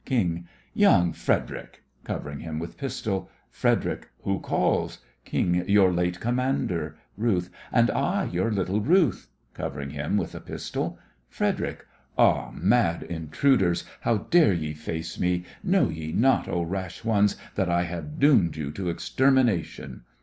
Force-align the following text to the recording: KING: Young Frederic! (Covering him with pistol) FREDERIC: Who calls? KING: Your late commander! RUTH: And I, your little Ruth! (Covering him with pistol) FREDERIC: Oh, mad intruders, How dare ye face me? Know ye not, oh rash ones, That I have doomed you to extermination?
KING: 0.03 0.47
Young 0.73 1.13
Frederic! 1.13 1.83
(Covering 2.05 2.39
him 2.39 2.57
with 2.57 2.75
pistol) 2.75 3.29
FREDERIC: 3.51 4.09
Who 4.23 4.39
calls? 4.39 5.01
KING: 5.25 5.63
Your 5.69 5.91
late 5.93 6.19
commander! 6.19 6.97
RUTH: 7.17 7.51
And 7.71 7.91
I, 7.91 8.23
your 8.23 8.49
little 8.51 8.81
Ruth! 8.81 9.27
(Covering 9.53 9.91
him 9.91 10.17
with 10.17 10.33
pistol) 10.43 10.97
FREDERIC: 11.29 11.85
Oh, 12.17 12.49
mad 12.51 13.03
intruders, 13.03 13.83
How 13.99 14.17
dare 14.31 14.53
ye 14.53 14.73
face 14.73 15.19
me? 15.19 15.45
Know 15.61 15.89
ye 15.89 16.11
not, 16.11 16.47
oh 16.49 16.63
rash 16.63 17.05
ones, 17.05 17.35
That 17.53 17.69
I 17.69 17.83
have 17.83 18.17
doomed 18.17 18.55
you 18.55 18.71
to 18.71 18.89
extermination? 18.89 20.01